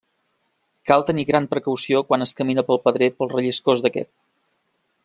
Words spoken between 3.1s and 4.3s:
pel relliscós d'aquest.